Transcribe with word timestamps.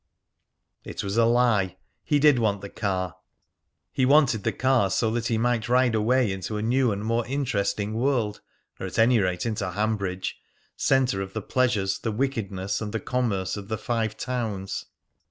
It 0.83 1.03
was 1.03 1.15
a 1.15 1.25
lie. 1.25 1.77
He 2.03 2.17
did 2.17 2.39
want 2.39 2.61
the 2.61 2.69
car. 2.71 3.17
He 3.91 4.03
wanted 4.03 4.43
the 4.43 4.51
car 4.51 4.89
so 4.89 5.11
that 5.11 5.27
he 5.27 5.37
might 5.37 5.69
ride 5.69 5.93
right 5.93 5.93
away 5.93 6.31
into 6.31 6.57
a 6.57 6.63
new 6.63 6.91
and 6.91 7.05
more 7.05 7.23
interesting 7.27 7.93
world, 7.93 8.41
or 8.79 8.87
at 8.87 8.97
any 8.97 9.19
rate 9.19 9.45
into 9.45 9.69
Hanbridge, 9.73 10.39
centre 10.75 11.21
of 11.21 11.33
the 11.33 11.41
pleasures, 11.43 11.99
the 11.99 12.11
wickedness, 12.11 12.81
and 12.81 12.93
the 12.93 12.99
commerce 12.99 13.55
of 13.55 13.67
the 13.67 13.77
Five 13.77 14.17
Towns. 14.17 14.85